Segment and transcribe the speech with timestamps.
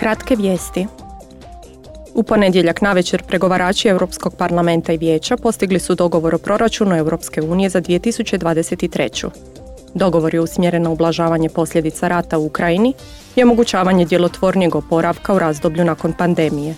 [0.00, 0.86] Kratke vijesti.
[2.14, 7.68] U ponedjeljak navečer pregovarači Europskog parlamenta i vijeća postigli su dogovor o proračunu Europske unije
[7.68, 9.28] za 2023.
[9.94, 12.94] Dogovor je usmjeren na ublažavanje posljedica rata u Ukrajini
[13.36, 16.74] i omogućavanje djelotvornijeg oporavka u razdoblju nakon pandemije.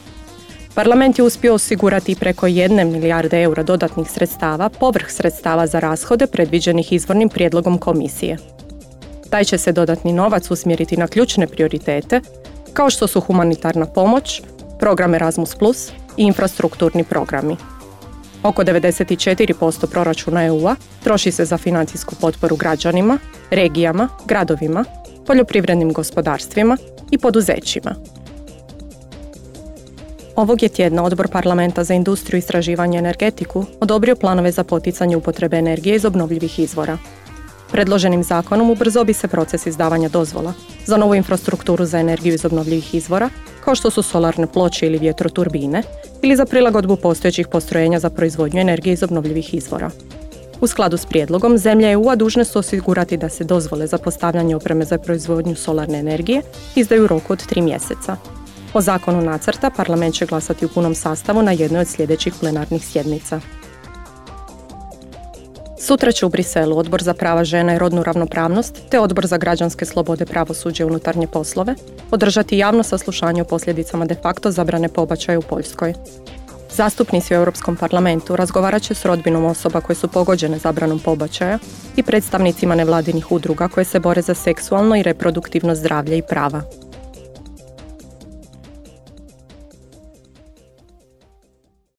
[0.74, 6.92] Parlament je uspio osigurati preko jedne milijarde eura dodatnih sredstava povrh sredstava za rashode predviđenih
[6.92, 8.36] izvornim prijedlogom komisije.
[9.30, 12.20] Taj će se dodatni novac usmjeriti na ključne prioritete,
[12.72, 14.42] kao što su humanitarna pomoć,
[14.78, 17.56] program Erasmus Plus i infrastrukturni programi.
[18.42, 23.18] Oko 94% proračuna EU-a troši se za financijsku potporu građanima,
[23.50, 24.84] regijama, gradovima,
[25.26, 26.76] poljoprivrednim gospodarstvima
[27.10, 27.94] i poduzećima.
[30.36, 35.56] Ovog je tjedna Odbor parlamenta za industriju, istraživanje i energetiku odobrio planove za poticanje upotrebe
[35.56, 36.98] energije iz obnovljivih izvora.
[37.72, 40.52] Predloženim zakonom ubrzo bi se proces izdavanja dozvola
[40.86, 43.30] za novu infrastrukturu za energiju iz obnovljivih izvora,
[43.64, 45.82] kao što su solarne ploče ili vjetroturbine,
[46.22, 49.90] ili za prilagodbu postojećih postrojenja za proizvodnju energije iz obnovljivih izvora.
[50.60, 54.84] U skladu s prijedlogom, zemlje EU-a dužne su osigurati da se dozvole za postavljanje opreme
[54.84, 56.42] za proizvodnju solarne energije
[56.74, 58.16] izdaju u roku od tri mjeseca.
[58.74, 63.40] O zakonu nacrta parlament će glasati u punom sastavu na jednoj od sljedećih plenarnih sjednica.
[65.82, 69.84] Sutra će u Briselu Odbor za prava žena i rodnu ravnopravnost te Odbor za građanske
[69.84, 71.74] slobode, pravosuđe i unutarnje poslove
[72.10, 75.94] održati javno saslušanje o posljedicama de facto zabrane pobačaja u Poljskoj.
[76.70, 81.58] Zastupnici u Europskom parlamentu razgovarat će s rodbinom osoba koje su pogođene zabranom pobačaja
[81.96, 86.62] i predstavnicima nevladinih udruga koje se bore za seksualno i reproduktivno zdravlje i prava.